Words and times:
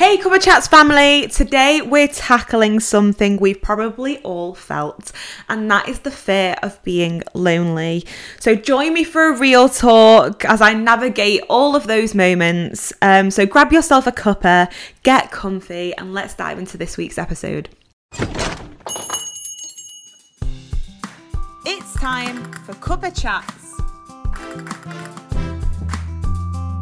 Hey, 0.00 0.16
Cuppa 0.16 0.40
Chats 0.40 0.66
family! 0.66 1.28
Today 1.28 1.82
we're 1.82 2.08
tackling 2.08 2.80
something 2.80 3.36
we've 3.36 3.60
probably 3.60 4.16
all 4.22 4.54
felt, 4.54 5.12
and 5.46 5.70
that 5.70 5.90
is 5.90 5.98
the 5.98 6.10
fear 6.10 6.56
of 6.62 6.82
being 6.82 7.22
lonely. 7.34 8.06
So, 8.38 8.54
join 8.54 8.94
me 8.94 9.04
for 9.04 9.26
a 9.26 9.36
real 9.36 9.68
talk 9.68 10.42
as 10.46 10.62
I 10.62 10.72
navigate 10.72 11.42
all 11.50 11.76
of 11.76 11.86
those 11.86 12.14
moments. 12.14 12.94
Um, 13.02 13.30
so, 13.30 13.44
grab 13.44 13.74
yourself 13.74 14.06
a 14.06 14.12
cuppa, 14.12 14.72
get 15.02 15.30
comfy, 15.30 15.94
and 15.98 16.14
let's 16.14 16.32
dive 16.32 16.58
into 16.58 16.78
this 16.78 16.96
week's 16.96 17.18
episode. 17.18 17.68
It's 21.66 21.94
time 21.96 22.42
for 22.64 22.72
Cuppa 22.72 23.14
Chats. 23.14 23.74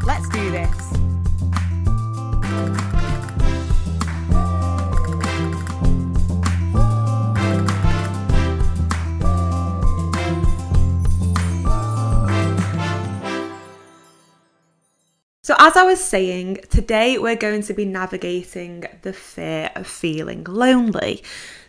Let's 0.07 0.29
do 0.29 0.53
this. 0.53 0.99
So, 15.49 15.55
as 15.59 15.79
I 15.79 15.83
was 15.83 15.99
saying, 15.99 16.59
today 16.69 17.17
we're 17.17 17.35
going 17.35 17.63
to 17.63 17.73
be 17.73 17.87
navigating 17.87 18.85
the 19.01 19.15
fear 19.15 19.71
of 19.77 19.87
feeling 19.87 20.45
lonely. 20.45 21.23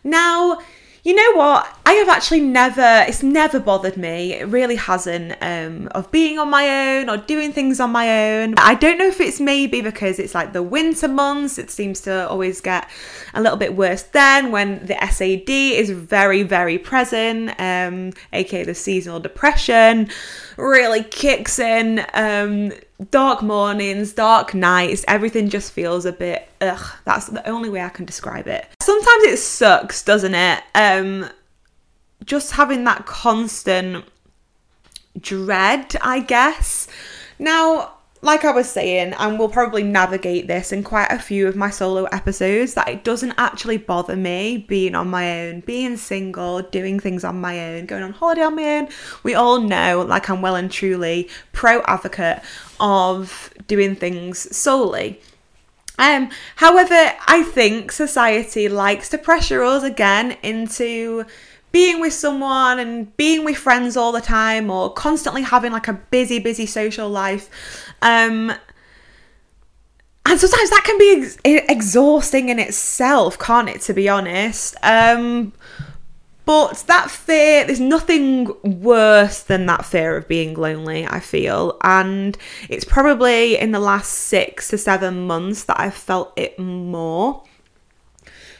Now, 0.03 0.59
you 1.03 1.15
know 1.15 1.38
what? 1.38 1.79
I 1.85 1.93
have 1.93 2.09
actually 2.09 2.41
never, 2.41 3.05
it's 3.07 3.23
never 3.23 3.57
bothered 3.57 3.95
me. 3.95 4.33
It 4.33 4.49
really 4.49 4.75
hasn't, 4.75 5.38
um, 5.39 5.88
of 5.91 6.11
being 6.11 6.38
on 6.38 6.49
my 6.49 6.97
own 6.97 7.09
or 7.09 7.15
doing 7.15 7.53
things 7.53 7.79
on 7.79 7.89
my 7.91 8.41
own. 8.41 8.55
I 8.57 8.75
don't 8.75 8.97
know 8.97 9.07
if 9.07 9.21
it's 9.21 9.39
maybe 9.39 9.80
because 9.80 10.19
it's 10.19 10.35
like 10.35 10.52
the 10.52 10.61
winter 10.61 11.07
months, 11.07 11.57
it 11.57 11.71
seems 11.71 12.02
to 12.02 12.27
always 12.27 12.59
get 12.59 12.89
a 13.33 13.41
little 13.41 13.57
bit 13.57 13.77
worse 13.77 14.03
then 14.03 14.52
when 14.52 14.85
the 14.88 14.97
SAD 15.09 15.49
is 15.49 15.89
very, 15.89 16.43
very 16.43 16.77
present, 16.77 17.52
um, 17.61 18.11
aka 18.33 18.66
the 18.66 18.75
seasonal 18.75 19.21
depression 19.21 20.09
really 20.58 21.02
kicks 21.02 21.59
in. 21.59 22.05
Um, 22.14 22.73
dark 23.11 23.42
mornings, 23.42 24.14
dark 24.14 24.53
nights, 24.53 25.05
everything 25.08 25.50
just 25.50 25.72
feels 25.72 26.05
a 26.05 26.11
bit 26.11 26.50
ugh. 26.61 26.92
That's 27.05 27.28
the 27.28 27.47
only 27.47 27.69
way 27.69 27.81
I 27.81 27.89
can 27.89 28.05
describe 28.05 28.47
it. 28.47 28.67
Sometimes 28.81 29.23
it 29.23 29.38
sucks, 29.38 30.03
doesn't 30.03 30.36
it? 30.36 30.64
Um 30.75 31.30
just 32.25 32.52
having 32.52 32.83
that 32.83 33.05
constant 33.05 34.05
dread, 35.20 35.95
I 36.02 36.20
guess. 36.20 36.88
Now, 37.39 37.94
like 38.22 38.44
I 38.44 38.52
was 38.52 38.70
saying, 38.70 39.14
and 39.14 39.39
we'll 39.39 39.47
probably 39.47 39.83
navigate 39.83 40.47
this 40.47 40.73
in 40.73 40.83
quite 40.83 41.09
a 41.09 41.20
few 41.20 41.47
of 41.47 41.55
my 41.55 41.70
solo 41.70 42.03
episodes, 42.05 42.73
that 42.73 42.89
it 42.89 43.05
doesn't 43.05 43.33
actually 43.38 43.77
bother 43.77 44.17
me 44.17 44.66
being 44.67 44.94
on 44.94 45.09
my 45.09 45.47
own, 45.47 45.61
being 45.61 45.95
single, 45.95 46.61
doing 46.61 47.00
things 47.00 47.23
on 47.23 47.39
my 47.39 47.59
own, 47.59 47.86
going 47.86 48.03
on 48.03 48.11
holiday 48.11 48.42
on 48.42 48.58
my 48.58 48.80
own. 48.80 48.89
We 49.23 49.36
all 49.36 49.61
know, 49.61 50.02
like, 50.02 50.30
I'm 50.30 50.42
well 50.42 50.58
and 50.58 50.70
truly 50.70 51.30
pro 51.53 51.81
advocate 51.83 52.42
of 52.80 53.53
doing 53.67 53.95
things 53.95 54.55
solely. 54.55 55.19
Um, 55.97 56.30
however, 56.55 57.13
I 57.27 57.44
think 57.44 57.91
society 57.91 58.69
likes 58.69 59.09
to 59.09 59.17
pressure 59.17 59.63
us 59.63 59.83
again 59.83 60.38
into 60.44 61.25
being 61.71 61.99
with 61.99 62.13
someone 62.13 62.80
and 62.80 63.16
being 63.17 63.44
with 63.45 63.58
friends 63.58 63.97
all 63.97 64.11
the 64.11 64.21
time 64.21 64.71
or 64.71 64.91
constantly 64.94 65.44
having 65.44 65.71
like 65.71 65.88
a 65.88 65.94
busy 65.94 66.39
busy 66.39 66.66
social 66.66 67.08
life 67.08 67.86
um, 68.02 68.52
and 70.30 70.39
sometimes 70.39 70.69
that 70.69 70.83
can 70.83 70.97
be 70.99 71.23
ex- 71.23 71.38
exhausting 71.69 72.49
in 72.49 72.59
itself, 72.59 73.39
can't 73.39 73.67
it, 73.67 73.81
to 73.81 73.93
be 73.93 74.08
honest? 74.08 74.75
Um, 74.83 75.53
but 76.50 76.83
that 76.88 77.11
fear, 77.11 77.64
there's 77.64 77.80
nothing 77.80 78.52
worse 78.64 79.43
than 79.43 79.67
that 79.67 79.86
fear 79.86 80.17
of 80.17 80.27
being 80.27 80.55
lonely, 80.55 81.05
I 81.05 81.20
feel. 81.20 81.77
And 81.83 82.36
it's 82.70 82.83
probably 82.83 83.55
in 83.55 83.71
the 83.71 83.80
last 83.80 84.10
six 84.11 84.70
to 84.70 84.80
seven 84.80 85.27
months 85.27 85.65
that 85.65 85.80
I've 85.80 85.93
felt 85.93 86.33
it 86.36 86.58
more. 86.58 87.43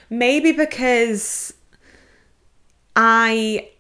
Maybe 0.08 0.52
because 0.52 1.52
I 2.96 3.72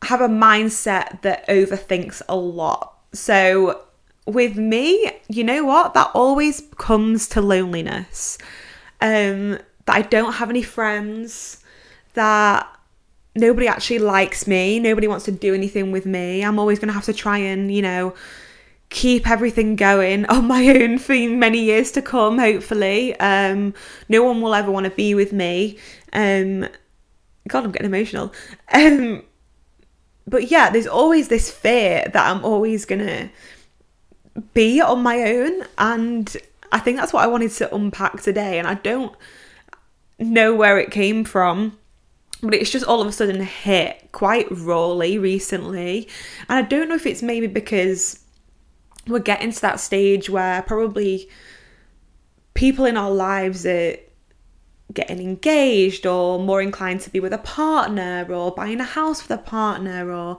have 0.00 0.22
a 0.22 0.28
mindset 0.28 1.20
that 1.20 1.46
overthinks 1.46 2.22
a 2.26 2.36
lot. 2.36 3.00
So 3.12 3.82
with 4.24 4.56
me, 4.56 5.12
you 5.28 5.44
know 5.44 5.66
what? 5.66 5.92
That 5.92 6.10
always 6.14 6.62
comes 6.78 7.28
to 7.28 7.42
loneliness. 7.42 8.38
Um, 9.02 9.58
that 9.84 9.96
I 9.96 10.00
don't 10.00 10.32
have 10.32 10.48
any 10.48 10.62
friends, 10.62 11.62
that 12.14 12.66
nobody 13.40 13.66
actually 13.66 13.98
likes 13.98 14.46
me, 14.46 14.78
nobody 14.78 15.08
wants 15.08 15.24
to 15.24 15.32
do 15.32 15.54
anything 15.54 15.90
with 15.90 16.06
me. 16.06 16.44
I'm 16.44 16.58
always 16.58 16.78
going 16.78 16.88
to 16.88 16.94
have 16.94 17.06
to 17.06 17.12
try 17.12 17.38
and, 17.38 17.72
you 17.72 17.82
know, 17.82 18.14
keep 18.90 19.28
everything 19.28 19.76
going 19.76 20.26
on 20.26 20.46
my 20.46 20.68
own 20.68 20.98
for 20.98 21.14
many 21.14 21.64
years 21.64 21.90
to 21.92 22.02
come, 22.02 22.38
hopefully. 22.38 23.18
Um, 23.18 23.74
no 24.08 24.22
one 24.22 24.40
will 24.40 24.54
ever 24.54 24.70
want 24.70 24.84
to 24.84 24.90
be 24.90 25.14
with 25.14 25.32
me. 25.32 25.78
Um, 26.12 26.68
God, 27.48 27.64
I'm 27.64 27.72
getting 27.72 27.86
emotional. 27.86 28.32
Um, 28.72 29.24
but 30.26 30.50
yeah, 30.50 30.70
there's 30.70 30.86
always 30.86 31.28
this 31.28 31.50
fear 31.50 32.08
that 32.12 32.30
I'm 32.30 32.44
always 32.44 32.84
going 32.84 33.04
to 33.04 33.30
be 34.54 34.80
on 34.80 35.02
my 35.02 35.22
own. 35.22 35.64
And 35.78 36.36
I 36.70 36.78
think 36.78 36.98
that's 36.98 37.12
what 37.12 37.24
I 37.24 37.26
wanted 37.26 37.50
to 37.52 37.74
unpack 37.74 38.22
today. 38.22 38.58
And 38.58 38.68
I 38.68 38.74
don't 38.74 39.14
know 40.18 40.54
where 40.54 40.78
it 40.78 40.90
came 40.90 41.24
from, 41.24 41.78
but 42.42 42.54
it's 42.54 42.70
just 42.70 42.86
all 42.86 43.00
of 43.00 43.06
a 43.06 43.12
sudden 43.12 43.42
hit 43.42 44.08
quite 44.12 44.50
rawly 44.50 45.18
recently. 45.18 46.08
And 46.48 46.58
I 46.64 46.68
don't 46.68 46.88
know 46.88 46.94
if 46.94 47.06
it's 47.06 47.22
maybe 47.22 47.46
because 47.46 48.20
we're 49.06 49.18
getting 49.18 49.52
to 49.52 49.60
that 49.60 49.80
stage 49.80 50.30
where 50.30 50.62
probably 50.62 51.28
people 52.54 52.84
in 52.84 52.96
our 52.96 53.10
lives 53.10 53.66
are 53.66 53.96
getting 54.92 55.20
engaged 55.20 56.06
or 56.06 56.38
more 56.38 56.60
inclined 56.60 57.00
to 57.02 57.10
be 57.10 57.20
with 57.20 57.32
a 57.32 57.38
partner 57.38 58.26
or 58.28 58.52
buying 58.52 58.80
a 58.80 58.84
house 58.84 59.22
with 59.22 59.30
a 59.30 59.42
partner 59.42 60.12
or 60.12 60.38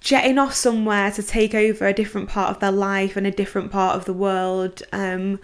jetting 0.00 0.38
off 0.38 0.54
somewhere 0.54 1.10
to 1.10 1.22
take 1.22 1.54
over 1.54 1.86
a 1.86 1.92
different 1.92 2.28
part 2.28 2.50
of 2.50 2.60
their 2.60 2.72
life 2.72 3.16
and 3.16 3.26
a 3.26 3.30
different 3.30 3.72
part 3.72 3.96
of 3.96 4.04
the 4.04 4.12
world. 4.12 4.82
Um, 4.92 5.40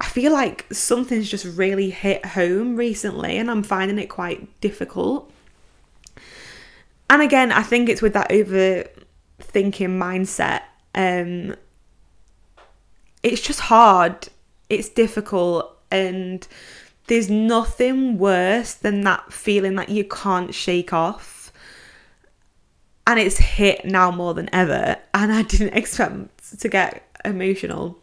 I 0.00 0.06
feel 0.06 0.32
like 0.32 0.66
something's 0.72 1.28
just 1.28 1.44
really 1.44 1.90
hit 1.90 2.24
home 2.24 2.76
recently 2.76 3.36
and 3.36 3.50
I'm 3.50 3.62
finding 3.62 3.98
it 3.98 4.06
quite 4.06 4.60
difficult. 4.60 5.32
And 7.10 7.22
again, 7.22 7.50
I 7.52 7.62
think 7.62 7.88
it's 7.88 8.02
with 8.02 8.12
that 8.12 8.30
overthinking 8.30 8.92
mindset. 9.98 10.62
Um, 10.94 11.56
it's 13.22 13.40
just 13.40 13.60
hard, 13.60 14.28
it's 14.68 14.88
difficult, 14.88 15.76
and 15.90 16.46
there's 17.08 17.28
nothing 17.30 18.18
worse 18.18 18.74
than 18.74 19.00
that 19.02 19.32
feeling 19.32 19.74
that 19.76 19.88
you 19.88 20.04
can't 20.04 20.54
shake 20.54 20.92
off 20.92 21.50
and 23.06 23.18
it's 23.18 23.38
hit 23.38 23.86
now 23.86 24.10
more 24.10 24.34
than 24.34 24.48
ever 24.54 24.96
and 25.14 25.32
i 25.32 25.42
didn't 25.42 25.72
expect 25.76 26.60
to 26.60 26.68
get 26.68 27.02
emotional 27.24 27.98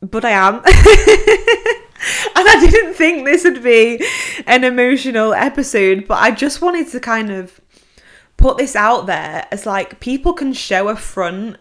but 0.00 0.24
i 0.24 0.30
am. 0.30 0.62
And 2.34 2.48
i 2.48 2.58
didn't 2.58 2.94
think 2.94 3.26
this 3.26 3.44
would 3.44 3.62
be 3.62 4.02
an 4.46 4.64
emotional 4.64 5.34
episode 5.34 6.08
but 6.08 6.18
i 6.18 6.30
just 6.30 6.62
wanted 6.62 6.88
to 6.88 7.00
kind 7.00 7.30
of 7.30 7.60
put 8.40 8.56
this 8.56 8.74
out 8.74 9.06
there 9.06 9.46
as 9.52 9.66
like 9.66 10.00
people 10.00 10.32
can 10.32 10.52
show 10.52 10.88
a 10.88 10.96
front. 10.96 11.58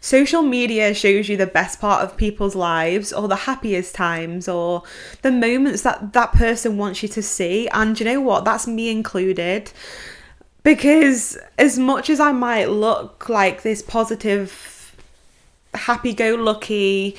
Social 0.00 0.42
media 0.42 0.94
shows 0.94 1.28
you 1.28 1.36
the 1.36 1.46
best 1.46 1.78
part 1.80 2.02
of 2.02 2.16
people's 2.16 2.56
lives 2.56 3.12
or 3.12 3.28
the 3.28 3.36
happiest 3.36 3.94
times 3.94 4.48
or 4.48 4.82
the 5.20 5.30
moments 5.30 5.82
that 5.82 6.12
that 6.14 6.32
person 6.32 6.76
wants 6.76 7.02
you 7.04 7.08
to 7.10 7.22
see. 7.22 7.68
And 7.68 8.00
you 8.00 8.06
know 8.06 8.20
what? 8.20 8.44
That's 8.44 8.66
me 8.66 8.90
included. 8.90 9.70
Because 10.64 11.38
as 11.58 11.78
much 11.78 12.10
as 12.10 12.18
I 12.18 12.32
might 12.32 12.70
look 12.70 13.28
like 13.28 13.62
this 13.62 13.82
positive 13.82 14.50
happy 15.74 16.12
go 16.12 16.34
lucky 16.34 17.16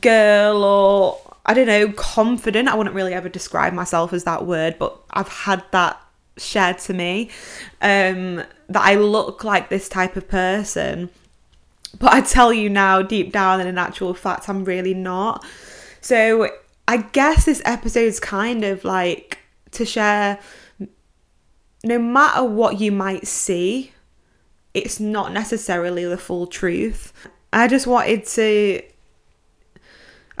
girl 0.00 0.64
or 0.64 1.20
I 1.46 1.54
don't 1.54 1.66
know 1.66 1.92
confident 1.92 2.68
I 2.68 2.74
wouldn't 2.74 2.94
really 2.94 3.14
ever 3.14 3.28
describe 3.28 3.72
myself 3.72 4.12
as 4.12 4.24
that 4.24 4.46
word 4.46 4.76
but 4.78 4.98
I've 5.10 5.28
had 5.28 5.64
that 5.72 6.00
shared 6.36 6.78
to 6.78 6.94
me 6.94 7.30
um 7.82 8.42
that 8.68 8.82
I 8.82 8.94
look 8.94 9.44
like 9.44 9.68
this 9.68 9.88
type 9.88 10.16
of 10.16 10.28
person 10.28 11.10
but 11.98 12.12
I 12.12 12.20
tell 12.20 12.52
you 12.52 12.70
now, 12.70 13.02
deep 13.02 13.32
down, 13.32 13.60
and 13.60 13.68
in 13.68 13.78
actual 13.78 14.14
fact, 14.14 14.48
I'm 14.48 14.64
really 14.64 14.94
not. 14.94 15.44
So 16.00 16.48
I 16.86 16.98
guess 16.98 17.46
this 17.46 17.60
episode's 17.64 18.20
kind 18.20 18.64
of 18.64 18.84
like 18.84 19.38
to 19.72 19.84
share 19.84 20.38
no 21.82 21.98
matter 21.98 22.44
what 22.44 22.78
you 22.78 22.92
might 22.92 23.26
see, 23.26 23.92
it's 24.74 25.00
not 25.00 25.32
necessarily 25.32 26.04
the 26.04 26.18
full 26.18 26.46
truth. 26.46 27.12
I 27.52 27.68
just 27.68 27.86
wanted 27.86 28.26
to 28.26 28.82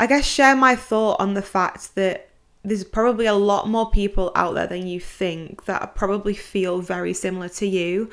I 0.00 0.06
guess, 0.06 0.24
share 0.24 0.56
my 0.56 0.76
thought 0.76 1.20
on 1.20 1.34
the 1.34 1.42
fact 1.42 1.94
that 1.94 2.30
there's 2.64 2.84
probably 2.84 3.26
a 3.26 3.34
lot 3.34 3.68
more 3.68 3.90
people 3.90 4.32
out 4.34 4.54
there 4.54 4.66
than 4.66 4.86
you 4.86 4.98
think 4.98 5.66
that 5.66 5.94
probably 5.94 6.32
feel 6.32 6.80
very 6.80 7.12
similar 7.12 7.50
to 7.50 7.66
you. 7.66 8.08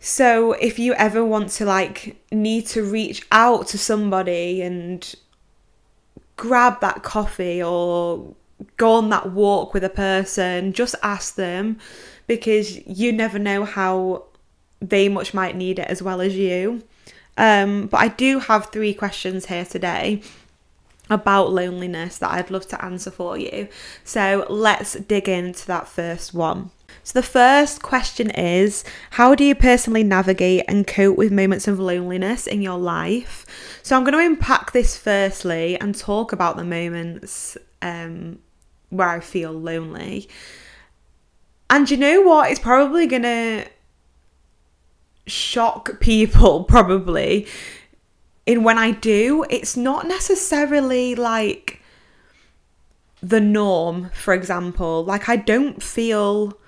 So 0.00 0.54
if 0.54 0.80
you 0.80 0.92
ever 0.94 1.24
want 1.24 1.50
to 1.50 1.64
like 1.64 2.16
need 2.32 2.66
to 2.68 2.82
reach 2.82 3.24
out 3.30 3.68
to 3.68 3.78
somebody 3.78 4.60
and 4.60 5.14
grab 6.36 6.80
that 6.80 7.04
coffee 7.04 7.62
or 7.62 8.34
go 8.76 8.94
on 8.94 9.08
that 9.10 9.30
walk 9.30 9.74
with 9.74 9.84
a 9.84 9.88
person, 9.88 10.72
just 10.72 10.96
ask 11.00 11.36
them 11.36 11.78
because 12.26 12.84
you 12.88 13.12
never 13.12 13.38
know 13.38 13.64
how 13.64 14.24
they 14.80 15.08
much 15.08 15.32
might 15.32 15.54
need 15.54 15.78
it 15.78 15.86
as 15.86 16.02
well 16.02 16.20
as 16.20 16.34
you. 16.34 16.82
Um, 17.36 17.86
but 17.86 17.98
I 17.98 18.08
do 18.08 18.40
have 18.40 18.66
three 18.66 18.94
questions 18.94 19.46
here 19.46 19.64
today 19.64 20.22
about 21.10 21.52
loneliness 21.52 22.18
that 22.18 22.30
I'd 22.30 22.50
love 22.50 22.66
to 22.68 22.84
answer 22.84 23.10
for 23.10 23.36
you. 23.36 23.68
So 24.04 24.46
let's 24.48 24.94
dig 24.94 25.28
into 25.28 25.66
that 25.66 25.88
first 25.88 26.34
one. 26.34 26.70
So, 27.04 27.18
the 27.18 27.26
first 27.26 27.82
question 27.82 28.30
is 28.30 28.84
How 29.10 29.34
do 29.34 29.44
you 29.44 29.54
personally 29.54 30.04
navigate 30.04 30.64
and 30.68 30.86
cope 30.86 31.16
with 31.16 31.32
moments 31.32 31.66
of 31.66 31.80
loneliness 31.80 32.46
in 32.46 32.62
your 32.62 32.78
life? 32.78 33.46
So, 33.82 33.96
I'm 33.96 34.04
going 34.04 34.12
to 34.12 34.20
unpack 34.20 34.72
this 34.72 34.96
firstly 34.96 35.78
and 35.80 35.96
talk 35.96 36.32
about 36.32 36.56
the 36.56 36.64
moments 36.64 37.56
um, 37.80 38.38
where 38.90 39.08
I 39.08 39.20
feel 39.20 39.52
lonely. 39.52 40.28
And 41.70 41.90
you 41.90 41.96
know 41.96 42.20
what? 42.20 42.50
It's 42.50 42.60
probably 42.60 43.06
going 43.06 43.22
to 43.22 43.66
shock 45.26 46.00
people, 46.00 46.64
probably, 46.68 47.46
in 48.46 48.64
when 48.64 48.78
I 48.78 48.92
do. 48.92 49.44
It's 49.50 49.76
not 49.76 50.06
necessarily 50.06 51.14
like 51.14 51.80
the 53.22 53.40
norm, 53.40 54.10
for 54.14 54.34
example. 54.34 55.04
Like, 55.04 55.28
I 55.28 55.36
don't 55.36 55.82
feel 55.82 56.58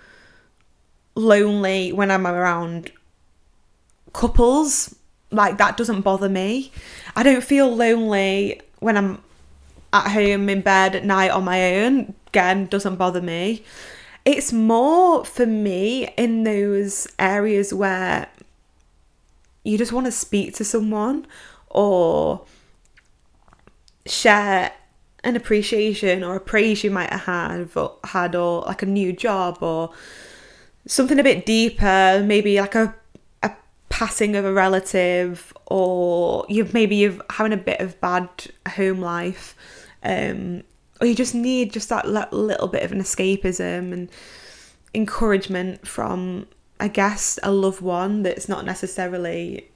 lonely 1.15 1.93
when 1.93 2.11
I'm 2.11 2.27
around 2.27 2.93
couples. 4.13 4.95
Like, 5.31 5.59
that 5.59 5.77
doesn't 5.77 6.03
bother 6.03 6.29
me. 6.29 6.71
I 7.17 7.23
don't 7.23 7.43
feel 7.43 7.75
lonely 7.75 8.61
when 8.79 8.97
I'm 8.97 9.23
at 9.93 10.11
home 10.11 10.49
in 10.49 10.61
bed 10.61 10.97
at 10.97 11.05
night 11.05 11.31
on 11.31 11.45
my 11.45 11.77
own. 11.77 12.15
Again, 12.29 12.67
doesn't 12.67 12.97
bother 12.97 13.21
me. 13.21 13.65
It's 14.25 14.53
more 14.53 15.25
for 15.25 15.47
me 15.47 16.09
in 16.17 16.45
those 16.45 17.07
areas 17.19 17.75
where 17.75 18.27
you 19.65 19.79
just 19.79 19.93
want 19.93 20.07
to 20.07 20.13
speak 20.13 20.55
to 20.55 20.65
someone 20.65 21.27
or 21.71 22.45
share 24.07 24.73
an 25.25 25.37
appreciation 25.37 26.23
or 26.23 26.37
a 26.37 26.41
praise 26.41 26.85
you 26.85 26.91
might 26.91 27.11
have 27.13 27.75
had 28.05 28.35
or 28.37 28.61
like 28.63 28.83
a 28.83 28.87
new 28.87 29.13
job 29.13 29.59
or 29.63 29.91
something 30.87 31.19
a 31.19 31.23
bit 31.23 31.47
deeper, 31.47 32.23
maybe 32.25 32.61
like 32.61 32.75
a 32.75 32.95
a 33.43 33.51
passing 33.89 34.37
of 34.37 34.45
a 34.45 34.53
relative 34.53 35.53
or 35.67 36.45
you 36.49 36.69
maybe 36.73 36.97
you're 36.97 37.17
having 37.31 37.55
a 37.55 37.57
bit 37.57 37.81
of 37.81 37.99
bad 38.01 38.29
home 38.69 39.01
life. 39.01 39.57
Um, 40.03 40.63
or 41.01 41.07
you 41.07 41.15
just 41.15 41.35
need 41.35 41.73
just 41.73 41.89
that 41.89 42.07
little 42.07 42.69
bit 42.69 42.83
of 42.83 42.93
an 42.93 43.01
escapism 43.01 43.93
and 43.93 44.11
encouragement 44.95 45.87
from 45.89 46.47
I 46.81 46.89
guess 46.89 47.39
a 47.43 47.51
loved 47.51 47.81
one 47.81 48.23
that's 48.23 48.49
not 48.49 48.65
necessarily 48.65 49.71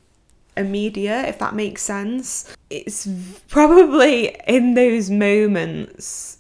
immediate 0.57 1.29
if 1.29 1.39
that 1.39 1.55
makes 1.55 1.83
sense. 1.83 2.55
It's 2.71 3.09
probably 3.49 4.37
in 4.47 4.75
those 4.75 5.09
moments 5.11 6.39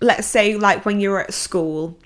let's 0.00 0.26
say 0.26 0.56
like 0.56 0.84
when 0.84 1.00
you're 1.00 1.20
at 1.20 1.34
school 1.34 1.98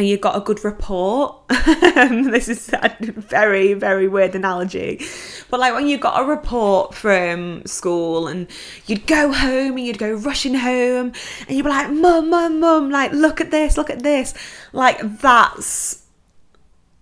and 0.00 0.08
you 0.08 0.16
got 0.16 0.34
a 0.34 0.40
good 0.40 0.64
report. 0.64 1.36
this 1.50 2.48
is 2.48 2.70
a 2.72 2.96
very, 3.00 3.74
very 3.74 4.08
weird 4.08 4.34
analogy. 4.34 5.04
But 5.50 5.60
like 5.60 5.74
when 5.74 5.88
you 5.88 5.98
got 5.98 6.22
a 6.22 6.24
report 6.24 6.94
from 6.94 7.66
school 7.66 8.26
and 8.26 8.46
you'd 8.86 9.06
go 9.06 9.30
home 9.30 9.76
and 9.76 9.86
you'd 9.86 9.98
go 9.98 10.14
rushing 10.14 10.54
home 10.54 11.12
and 11.46 11.50
you'd 11.54 11.64
be 11.64 11.68
like, 11.68 11.90
Mum, 11.90 12.30
Mum, 12.30 12.60
Mum, 12.60 12.88
like 12.88 13.12
look 13.12 13.42
at 13.42 13.50
this, 13.50 13.76
look 13.76 13.90
at 13.90 14.02
this. 14.02 14.32
Like 14.72 15.20
that's 15.20 16.06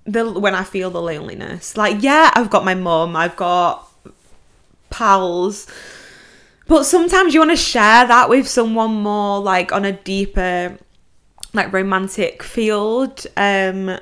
the 0.05 0.29
when 0.33 0.57
I 0.57 0.65
feel 0.65 0.91
the 0.91 1.01
loneliness. 1.01 1.77
Like, 1.77 2.03
yeah, 2.03 2.33
I've 2.35 2.51
got 2.51 2.65
my 2.65 2.75
mum, 2.75 3.15
I've 3.15 3.37
got 3.37 3.89
pals. 4.91 5.69
But 6.67 6.83
sometimes 6.83 7.33
you 7.33 7.39
want 7.39 7.53
to 7.53 7.57
share 7.57 8.09
that 8.09 8.29
with 8.29 8.49
someone 8.49 9.03
more 9.03 9.41
like 9.41 9.71
on 9.71 9.85
a 9.85 9.93
deeper 9.93 10.79
like 11.53 11.73
romantic 11.73 12.43
field. 12.43 13.27
Um 13.37 13.99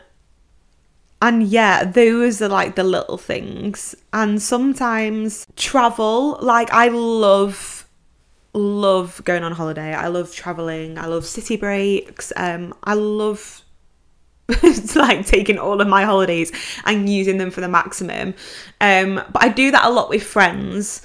and 1.23 1.43
yeah, 1.43 1.85
those 1.85 2.43
are 2.43 2.49
like 2.49 2.77
the 2.77 2.85
little 2.85 3.17
things. 3.17 3.95
And 4.13 4.41
sometimes 4.41 5.47
travel, 5.57 6.39
like 6.43 6.71
I 6.73 6.89
love 6.89 7.89
love 8.53 9.21
going 9.25 9.43
on 9.43 9.53
holiday. 9.53 9.95
I 9.95 10.09
love 10.09 10.35
traveling. 10.35 10.99
I 10.99 11.07
love 11.07 11.25
city 11.27 11.57
breaks. 11.57 12.33
Um 12.37 12.75
I 12.85 12.95
love 12.95 13.63
it's 14.49 14.95
like 15.05 15.27
taking 15.27 15.59
all 15.59 15.81
of 15.81 15.89
my 15.89 16.05
holidays 16.05 16.53
and 16.85 17.09
using 17.09 17.39
them 17.39 17.51
for 17.51 17.61
the 17.61 17.69
maximum. 17.69 18.35
Um 18.81 19.23
but 19.33 19.43
I 19.43 19.49
do 19.49 19.71
that 19.71 19.85
a 19.85 19.91
lot 19.91 20.09
with 20.09 20.23
friends. 20.23 21.03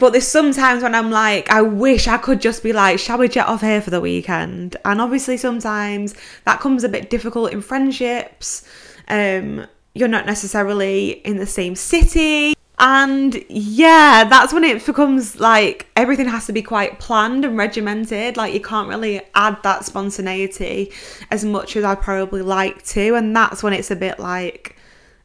But 0.00 0.12
there's 0.12 0.26
sometimes 0.26 0.82
when 0.82 0.94
I'm 0.94 1.10
like, 1.10 1.50
I 1.50 1.60
wish 1.60 2.08
I 2.08 2.16
could 2.16 2.40
just 2.40 2.62
be 2.62 2.72
like, 2.72 2.98
shall 2.98 3.18
we 3.18 3.28
jet 3.28 3.46
off 3.46 3.60
here 3.60 3.82
for 3.82 3.90
the 3.90 4.00
weekend? 4.00 4.78
And 4.82 4.98
obviously, 4.98 5.36
sometimes 5.36 6.14
that 6.46 6.58
comes 6.58 6.84
a 6.84 6.88
bit 6.88 7.10
difficult 7.10 7.52
in 7.52 7.60
friendships. 7.60 8.66
Um, 9.08 9.66
you're 9.94 10.08
not 10.08 10.24
necessarily 10.24 11.10
in 11.10 11.36
the 11.36 11.44
same 11.44 11.76
city. 11.76 12.54
And 12.78 13.44
yeah, 13.50 14.24
that's 14.24 14.54
when 14.54 14.64
it 14.64 14.86
becomes 14.86 15.38
like 15.38 15.86
everything 15.96 16.28
has 16.28 16.46
to 16.46 16.54
be 16.54 16.62
quite 16.62 16.98
planned 16.98 17.44
and 17.44 17.58
regimented. 17.58 18.38
Like 18.38 18.54
you 18.54 18.60
can't 18.62 18.88
really 18.88 19.20
add 19.34 19.62
that 19.64 19.84
spontaneity 19.84 20.92
as 21.30 21.44
much 21.44 21.76
as 21.76 21.84
I 21.84 21.94
probably 21.94 22.40
like 22.40 22.82
to. 22.86 23.16
And 23.16 23.36
that's 23.36 23.62
when 23.62 23.74
it's 23.74 23.90
a 23.90 23.96
bit 23.96 24.18
like 24.18 24.76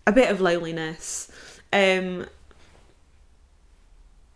a 0.05 0.11
bit 0.11 0.29
of 0.29 0.41
loneliness. 0.41 1.31
Um, 1.71 2.25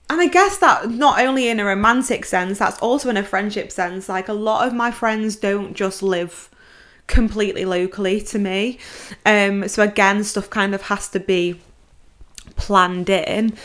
and 0.09 0.19
I 0.19 0.27
guess 0.27 0.57
that 0.57 0.89
not 0.89 1.19
only 1.19 1.49
in 1.49 1.59
a 1.59 1.65
romantic 1.65 2.25
sense, 2.25 2.59
that's 2.59 2.79
also 2.79 3.09
in 3.09 3.17
a 3.17 3.23
friendship 3.23 3.71
sense. 3.71 4.09
Like 4.09 4.27
a 4.27 4.33
lot 4.33 4.67
of 4.67 4.73
my 4.73 4.89
friends 4.91 5.35
don't 5.35 5.73
just 5.73 6.01
live 6.01 6.49
completely 7.05 7.65
locally 7.65 8.21
to 8.21 8.39
me. 8.39 8.79
Um, 9.25 9.67
so 9.67 9.83
again, 9.83 10.23
stuff 10.23 10.49
kind 10.49 10.73
of 10.73 10.83
has 10.83 11.09
to 11.09 11.19
be 11.19 11.59
planned 12.55 13.09
in. 13.09 13.55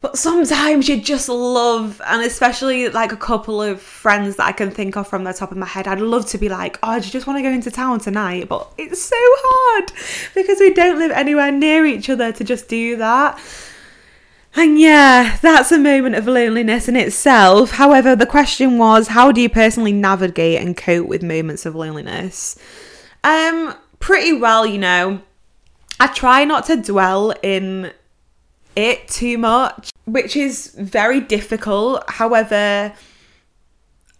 But 0.00 0.18
sometimes 0.18 0.86
you 0.86 1.00
just 1.00 1.30
love, 1.30 2.02
and 2.04 2.20
especially 2.22 2.90
like 2.90 3.12
a 3.12 3.16
couple 3.16 3.62
of 3.62 3.80
friends 3.80 4.36
that 4.36 4.46
I 4.46 4.52
can 4.52 4.70
think 4.70 4.96
of 4.96 5.08
from 5.08 5.24
the 5.24 5.32
top 5.32 5.50
of 5.50 5.56
my 5.56 5.64
head, 5.66 5.88
I'd 5.88 6.00
love 6.00 6.26
to 6.26 6.36
be 6.36 6.50
like, 6.50 6.78
oh, 6.82 6.98
do 6.98 7.06
you 7.06 7.10
just 7.12 7.26
want 7.26 7.38
to 7.38 7.42
go 7.42 7.48
into 7.48 7.70
town 7.70 8.00
tonight? 8.00 8.48
But 8.48 8.70
it's 8.76 9.02
so 9.02 9.16
hard 9.18 9.92
because 10.34 10.58
we 10.60 10.74
don't 10.74 10.98
live 10.98 11.10
anywhere 11.10 11.50
near 11.50 11.86
each 11.86 12.10
other 12.10 12.32
to 12.32 12.44
just 12.44 12.68
do 12.68 12.96
that. 12.96 13.40
And 14.56 14.78
yeah, 14.78 15.36
that's 15.42 15.72
a 15.72 15.78
moment 15.78 16.14
of 16.14 16.26
loneliness 16.26 16.88
in 16.88 16.96
itself. 16.96 17.72
However, 17.72 18.14
the 18.14 18.26
question 18.26 18.78
was, 18.78 19.08
how 19.08 19.32
do 19.32 19.40
you 19.40 19.48
personally 19.48 19.92
navigate 19.92 20.60
and 20.60 20.76
cope 20.76 21.08
with 21.08 21.22
moments 21.22 21.66
of 21.66 21.74
loneliness? 21.74 22.56
Um, 23.24 23.74
pretty 23.98 24.32
well, 24.32 24.64
you 24.64 24.78
know. 24.78 25.20
I 25.98 26.06
try 26.08 26.44
not 26.44 26.66
to 26.66 26.76
dwell 26.76 27.34
in 27.42 27.92
it 28.76 29.08
too 29.08 29.38
much, 29.38 29.90
which 30.04 30.36
is 30.36 30.68
very 30.78 31.20
difficult. 31.20 32.04
However, 32.08 32.92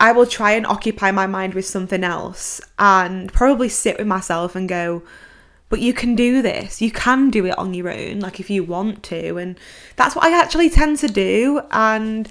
I 0.00 0.12
will 0.12 0.26
try 0.26 0.52
and 0.52 0.66
occupy 0.66 1.10
my 1.12 1.26
mind 1.26 1.54
with 1.54 1.66
something 1.66 2.02
else 2.02 2.60
and 2.78 3.32
probably 3.32 3.68
sit 3.68 3.98
with 3.98 4.06
myself 4.06 4.56
and 4.56 4.68
go, 4.68 5.02
but 5.74 5.82
you 5.82 5.92
can 5.92 6.14
do 6.14 6.40
this. 6.40 6.80
You 6.80 6.92
can 6.92 7.30
do 7.30 7.46
it 7.46 7.58
on 7.58 7.74
your 7.74 7.90
own, 7.90 8.20
like 8.20 8.38
if 8.38 8.48
you 8.48 8.62
want 8.62 9.02
to. 9.06 9.38
And 9.38 9.58
that's 9.96 10.14
what 10.14 10.24
I 10.24 10.40
actually 10.40 10.70
tend 10.70 10.98
to 10.98 11.08
do. 11.08 11.62
And 11.72 12.28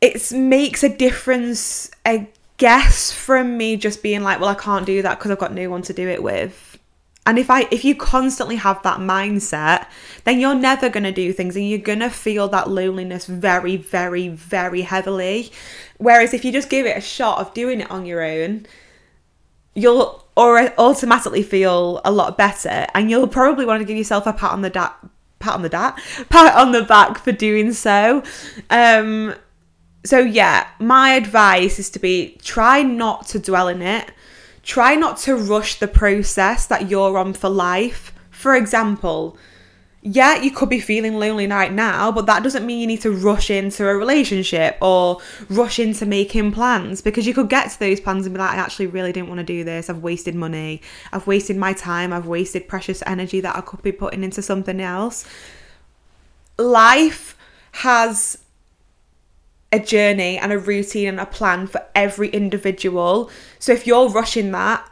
it 0.00 0.30
makes 0.30 0.84
a 0.84 0.88
difference, 0.88 1.90
I 2.06 2.28
guess, 2.58 3.10
from 3.10 3.56
me 3.56 3.76
just 3.76 4.04
being 4.04 4.22
like, 4.22 4.38
well, 4.38 4.50
I 4.50 4.54
can't 4.54 4.86
do 4.86 5.02
that 5.02 5.18
because 5.18 5.32
I've 5.32 5.40
got 5.40 5.52
no 5.52 5.68
one 5.68 5.82
to 5.82 5.92
do 5.92 6.08
it 6.08 6.22
with. 6.22 6.78
And 7.26 7.40
if 7.40 7.50
I 7.50 7.66
if 7.72 7.84
you 7.84 7.96
constantly 7.96 8.54
have 8.54 8.80
that 8.84 9.00
mindset, 9.00 9.88
then 10.22 10.38
you're 10.38 10.54
never 10.54 10.88
going 10.88 11.02
to 11.02 11.10
do 11.10 11.32
things 11.32 11.56
and 11.56 11.68
you're 11.68 11.80
going 11.80 11.98
to 11.98 12.08
feel 12.08 12.46
that 12.50 12.70
loneliness 12.70 13.26
very 13.26 13.76
very 13.76 14.28
very 14.28 14.82
heavily. 14.82 15.50
Whereas 15.96 16.32
if 16.32 16.44
you 16.44 16.52
just 16.52 16.70
give 16.70 16.86
it 16.86 16.96
a 16.96 17.00
shot 17.00 17.40
of 17.40 17.52
doing 17.52 17.80
it 17.80 17.90
on 17.90 18.06
your 18.06 18.22
own, 18.22 18.66
you'll 19.78 20.24
or 20.36 20.72
automatically 20.78 21.42
feel 21.42 22.00
a 22.04 22.12
lot 22.12 22.38
better 22.38 22.86
and 22.94 23.10
you'll 23.10 23.26
probably 23.26 23.66
want 23.66 23.80
to 23.80 23.84
give 23.84 23.96
yourself 23.96 24.26
a 24.26 24.32
pat 24.32 24.52
on 24.52 24.62
the 24.62 24.70
da- 24.70 24.92
pat 25.40 25.54
on 25.54 25.62
the 25.62 25.68
dat, 25.68 25.98
pat 26.28 26.54
on 26.54 26.72
the 26.72 26.82
back 26.82 27.18
for 27.18 27.32
doing 27.32 27.72
so. 27.72 28.22
Um, 28.70 29.34
so 30.04 30.20
yeah, 30.20 30.68
my 30.78 31.10
advice 31.14 31.78
is 31.78 31.90
to 31.90 31.98
be 31.98 32.38
try 32.42 32.82
not 32.82 33.26
to 33.28 33.38
dwell 33.38 33.68
in 33.68 33.82
it. 33.82 34.12
Try 34.62 34.94
not 34.94 35.16
to 35.18 35.34
rush 35.34 35.78
the 35.78 35.88
process 35.88 36.66
that 36.66 36.88
you're 36.88 37.18
on 37.18 37.32
for 37.32 37.48
life. 37.48 38.12
For 38.30 38.54
example, 38.54 39.36
yeah, 40.02 40.40
you 40.40 40.52
could 40.52 40.68
be 40.68 40.78
feeling 40.78 41.18
lonely 41.18 41.48
right 41.48 41.72
now, 41.72 42.12
but 42.12 42.26
that 42.26 42.44
doesn't 42.44 42.64
mean 42.64 42.78
you 42.78 42.86
need 42.86 43.00
to 43.00 43.10
rush 43.10 43.50
into 43.50 43.86
a 43.88 43.96
relationship 43.96 44.78
or 44.80 45.20
rush 45.50 45.80
into 45.80 46.06
making 46.06 46.52
plans 46.52 47.02
because 47.02 47.26
you 47.26 47.34
could 47.34 47.48
get 47.48 47.70
to 47.72 47.78
those 47.80 47.98
plans 47.98 48.24
and 48.24 48.34
be 48.34 48.38
like, 48.38 48.52
I 48.52 48.56
actually 48.56 48.86
really 48.86 49.12
didn't 49.12 49.28
want 49.28 49.38
to 49.38 49.44
do 49.44 49.64
this. 49.64 49.90
I've 49.90 49.98
wasted 49.98 50.36
money. 50.36 50.82
I've 51.12 51.26
wasted 51.26 51.56
my 51.56 51.72
time. 51.72 52.12
I've 52.12 52.26
wasted 52.26 52.68
precious 52.68 53.02
energy 53.06 53.40
that 53.40 53.56
I 53.56 53.60
could 53.60 53.82
be 53.82 53.90
putting 53.90 54.22
into 54.22 54.40
something 54.40 54.80
else. 54.80 55.24
Life 56.58 57.36
has 57.72 58.38
a 59.72 59.80
journey 59.80 60.38
and 60.38 60.52
a 60.52 60.58
routine 60.58 61.08
and 61.08 61.20
a 61.20 61.26
plan 61.26 61.66
for 61.66 61.84
every 61.94 62.28
individual. 62.28 63.30
So 63.58 63.72
if 63.72 63.84
you're 63.86 64.08
rushing 64.08 64.52
that, 64.52 64.88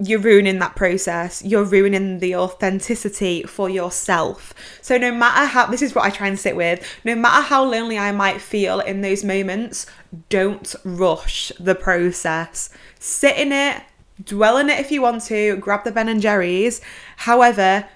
you're 0.00 0.20
ruining 0.20 0.58
that 0.60 0.76
process. 0.76 1.42
You're 1.44 1.64
ruining 1.64 2.20
the 2.20 2.36
authenticity 2.36 3.42
for 3.42 3.68
yourself. 3.68 4.54
So, 4.80 4.96
no 4.96 5.12
matter 5.12 5.46
how, 5.46 5.66
this 5.66 5.82
is 5.82 5.94
what 5.94 6.04
I 6.04 6.10
try 6.10 6.28
and 6.28 6.38
sit 6.38 6.56
with, 6.56 6.86
no 7.04 7.14
matter 7.14 7.42
how 7.42 7.64
lonely 7.64 7.98
I 7.98 8.12
might 8.12 8.40
feel 8.40 8.80
in 8.80 9.00
those 9.00 9.24
moments, 9.24 9.86
don't 10.28 10.74
rush 10.84 11.50
the 11.58 11.74
process. 11.74 12.70
Sit 13.00 13.36
in 13.36 13.52
it, 13.52 13.82
dwell 14.22 14.58
in 14.58 14.68
it 14.68 14.78
if 14.78 14.92
you 14.92 15.02
want 15.02 15.22
to, 15.24 15.56
grab 15.56 15.84
the 15.84 15.92
Ben 15.92 16.08
and 16.08 16.22
Jerry's. 16.22 16.80
However, 17.16 17.86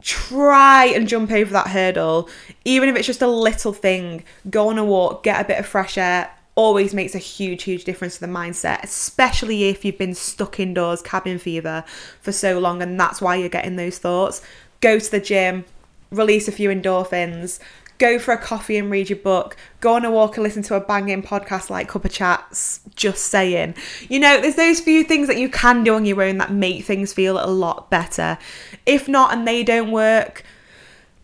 try 0.00 0.86
and 0.86 1.08
jump 1.08 1.30
over 1.30 1.52
that 1.52 1.68
hurdle, 1.68 2.28
even 2.64 2.88
if 2.88 2.96
it's 2.96 3.06
just 3.06 3.22
a 3.22 3.26
little 3.26 3.72
thing. 3.72 4.24
Go 4.48 4.68
on 4.70 4.78
a 4.78 4.84
walk, 4.84 5.22
get 5.22 5.44
a 5.44 5.48
bit 5.48 5.58
of 5.58 5.66
fresh 5.66 5.98
air, 5.98 6.30
always 6.56 6.94
makes 6.94 7.14
a 7.14 7.18
huge, 7.18 7.62
huge 7.62 7.84
difference 7.84 8.14
to 8.14 8.20
the 8.20 8.32
mindset, 8.32 8.82
especially 8.82 9.64
if 9.64 9.84
you've 9.84 9.98
been 9.98 10.14
stuck 10.14 10.58
indoors, 10.58 11.02
cabin 11.02 11.38
fever 11.38 11.84
for 12.20 12.32
so 12.32 12.58
long, 12.58 12.82
and 12.82 12.98
that's 12.98 13.20
why 13.20 13.36
you're 13.36 13.48
getting 13.48 13.76
those 13.76 13.98
thoughts. 13.98 14.42
Go 14.80 14.98
to 14.98 15.10
the 15.10 15.20
gym, 15.20 15.66
release 16.10 16.48
a 16.48 16.52
few 16.52 16.70
endorphins, 16.70 17.60
go 17.98 18.18
for 18.18 18.32
a 18.32 18.38
coffee 18.38 18.78
and 18.78 18.90
read 18.90 19.10
your 19.10 19.18
book, 19.18 19.56
go 19.80 19.94
on 19.94 20.04
a 20.06 20.10
walk 20.10 20.36
and 20.36 20.44
listen 20.44 20.62
to 20.62 20.74
a 20.74 20.80
banging 20.80 21.22
podcast 21.22 21.68
like 21.68 21.90
Cuppa 21.90 22.10
Chats, 22.10 22.80
just 22.94 23.24
saying. 23.26 23.74
You 24.08 24.18
know, 24.18 24.40
there's 24.40 24.56
those 24.56 24.80
few 24.80 25.04
things 25.04 25.28
that 25.28 25.38
you 25.38 25.50
can 25.50 25.84
do 25.84 25.94
on 25.94 26.06
your 26.06 26.22
own 26.22 26.38
that 26.38 26.52
make 26.52 26.84
things 26.84 27.12
feel 27.12 27.38
a 27.38 27.46
lot 27.46 27.90
better. 27.90 28.38
If 28.86 29.08
not, 29.08 29.32
and 29.32 29.46
they 29.46 29.62
don't 29.62 29.92
work, 29.92 30.42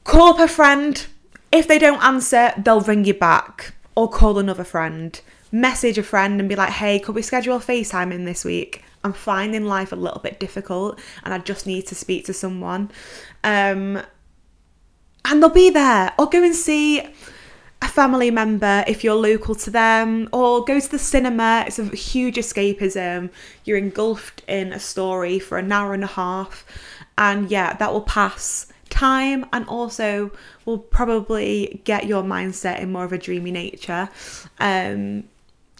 call 0.04 0.34
up 0.34 0.38
a 0.38 0.48
friend. 0.48 1.06
If 1.50 1.68
they 1.68 1.78
don't 1.78 2.02
answer, 2.02 2.52
they'll 2.58 2.80
ring 2.80 3.06
you 3.06 3.14
back 3.14 3.74
or 3.94 4.08
call 4.08 4.38
another 4.38 4.64
friend, 4.64 5.20
message 5.50 5.98
a 5.98 6.02
friend 6.02 6.40
and 6.40 6.48
be 6.48 6.56
like, 6.56 6.70
hey, 6.70 6.98
could 6.98 7.14
we 7.14 7.22
schedule 7.22 7.58
FaceTime 7.58 8.12
in 8.12 8.24
this 8.24 8.44
week? 8.44 8.82
I'm 9.04 9.12
finding 9.12 9.64
life 9.64 9.92
a 9.92 9.96
little 9.96 10.20
bit 10.20 10.38
difficult 10.38 10.98
and 11.24 11.34
I 11.34 11.38
just 11.38 11.66
need 11.66 11.86
to 11.88 11.94
speak 11.94 12.24
to 12.26 12.32
someone. 12.32 12.90
Um, 13.44 14.02
and 15.24 15.42
they'll 15.42 15.50
be 15.50 15.70
there. 15.70 16.12
Or 16.18 16.26
go 16.26 16.42
and 16.42 16.54
see 16.54 17.00
a 17.00 17.88
family 17.88 18.30
member 18.30 18.84
if 18.86 19.02
you're 19.02 19.14
local 19.14 19.54
to 19.56 19.70
them, 19.70 20.28
or 20.32 20.64
go 20.64 20.78
to 20.78 20.90
the 20.90 20.98
cinema. 20.98 21.64
It's 21.66 21.78
a 21.78 21.84
huge 21.84 22.36
escapism. 22.36 23.30
You're 23.64 23.78
engulfed 23.78 24.42
in 24.46 24.72
a 24.72 24.78
story 24.78 25.38
for 25.38 25.58
an 25.58 25.70
hour 25.70 25.92
and 25.92 26.04
a 26.04 26.08
half. 26.08 26.64
And 27.18 27.50
yeah, 27.50 27.74
that 27.74 27.92
will 27.92 28.02
pass 28.02 28.71
time 28.92 29.46
and 29.52 29.66
also 29.66 30.30
will 30.64 30.78
probably 30.78 31.80
get 31.84 32.06
your 32.06 32.22
mindset 32.22 32.80
in 32.80 32.92
more 32.92 33.04
of 33.04 33.12
a 33.12 33.18
dreamy 33.18 33.50
nature 33.50 34.08
um, 34.60 35.24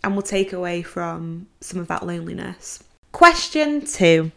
and 0.03 0.15
will 0.15 0.23
take 0.23 0.53
away 0.53 0.83
from 0.83 1.47
some 1.61 1.79
of 1.79 1.89
that 1.89 2.05
loneliness. 2.05 2.83
Question 3.13 3.85
two 3.85 4.33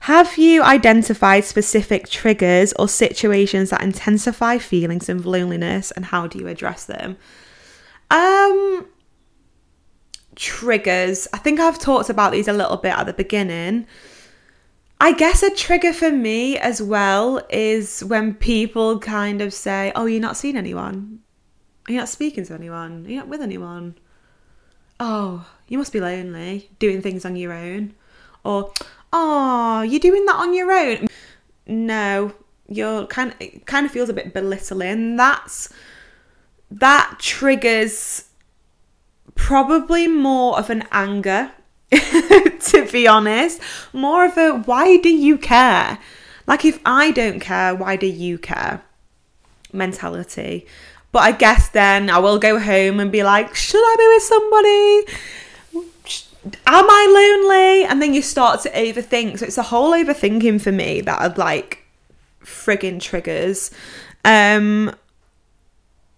Have 0.00 0.38
you 0.38 0.62
identified 0.62 1.44
specific 1.44 2.08
triggers 2.08 2.72
or 2.72 2.88
situations 2.88 3.70
that 3.70 3.82
intensify 3.82 4.58
feelings 4.58 5.08
of 5.08 5.26
loneliness 5.26 5.90
and 5.90 6.06
how 6.06 6.26
do 6.26 6.38
you 6.38 6.48
address 6.48 6.86
them? 6.86 7.18
Um, 8.10 8.86
triggers. 10.34 11.28
I 11.34 11.38
think 11.38 11.60
I've 11.60 11.78
talked 11.78 12.08
about 12.08 12.32
these 12.32 12.48
a 12.48 12.52
little 12.54 12.78
bit 12.78 12.96
at 12.96 13.04
the 13.04 13.12
beginning. 13.12 13.86
I 15.00 15.12
guess 15.12 15.42
a 15.42 15.50
trigger 15.50 15.92
for 15.92 16.10
me 16.10 16.58
as 16.58 16.82
well 16.82 17.40
is 17.50 18.02
when 18.02 18.34
people 18.34 18.98
kind 18.98 19.40
of 19.40 19.54
say, 19.54 19.92
Oh, 19.94 20.06
you're 20.06 20.20
not 20.20 20.36
seeing 20.36 20.56
anyone. 20.56 21.20
You're 21.88 22.00
not 22.00 22.08
speaking 22.08 22.44
to 22.46 22.54
anyone. 22.54 23.04
You're 23.08 23.20
not 23.20 23.28
with 23.28 23.40
anyone. 23.40 23.94
Oh, 24.98 25.46
you 25.68 25.78
must 25.78 25.92
be 25.92 26.00
lonely, 26.00 26.70
doing 26.80 27.00
things 27.00 27.24
on 27.24 27.36
your 27.36 27.52
own. 27.52 27.94
Or, 28.44 28.72
Oh, 29.12 29.82
you're 29.82 30.00
doing 30.00 30.26
that 30.26 30.36
on 30.36 30.52
your 30.52 30.72
own. 30.72 31.06
No, 31.66 32.34
you're 32.68 33.06
kind 33.06 33.30
of, 33.32 33.40
it 33.40 33.66
kind 33.66 33.86
of 33.86 33.92
feels 33.92 34.08
a 34.08 34.14
bit 34.14 34.34
belittling. 34.34 35.16
That's 35.16 35.72
that 36.70 37.16
triggers 37.18 38.24
probably 39.34 40.08
more 40.08 40.58
of 40.58 40.68
an 40.70 40.84
anger 40.90 41.52
to 41.90 42.88
be 42.90 43.06
honest. 43.06 43.60
More 43.92 44.26
of 44.26 44.36
a 44.36 44.58
why 44.64 44.96
do 44.98 45.08
you 45.08 45.38
care? 45.38 45.98
Like, 46.46 46.64
if 46.64 46.80
I 46.84 47.10
don't 47.10 47.40
care, 47.40 47.74
why 47.74 47.96
do 47.96 48.06
you 48.06 48.38
care? 48.38 48.82
mentality. 49.72 50.66
But 51.12 51.20
I 51.20 51.32
guess 51.32 51.68
then 51.70 52.10
I 52.10 52.18
will 52.18 52.38
go 52.38 52.58
home 52.58 53.00
and 53.00 53.10
be 53.10 53.22
like, 53.22 53.54
should 53.54 53.80
I 53.80 53.96
be 53.98 54.06
with 54.08 54.22
somebody? 54.22 55.86
Am 56.66 56.84
I 56.88 57.40
lonely? 57.42 57.84
And 57.84 58.00
then 58.00 58.14
you 58.14 58.22
start 58.22 58.60
to 58.62 58.70
overthink. 58.70 59.38
So 59.38 59.46
it's 59.46 59.58
a 59.58 59.62
whole 59.62 59.92
overthinking 59.92 60.60
for 60.60 60.72
me 60.72 61.00
that 61.02 61.20
I'd 61.20 61.38
like 61.38 61.84
frigging 62.42 63.00
triggers. 63.00 63.70
Um, 64.24 64.94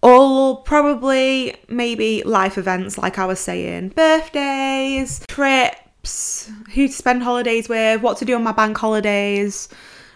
all 0.01 0.57
probably 0.57 1.55
maybe 1.67 2.23
life 2.23 2.57
events 2.57 2.97
like 2.97 3.19
I 3.19 3.25
was 3.25 3.39
saying, 3.39 3.89
birthdays, 3.89 5.25
trips, 5.27 6.49
who 6.73 6.87
to 6.87 6.93
spend 6.93 7.23
holidays 7.23 7.69
with, 7.69 8.01
what 8.01 8.17
to 8.17 8.25
do 8.25 8.35
on 8.35 8.43
my 8.43 8.51
bank 8.51 8.77
holidays. 8.77 9.69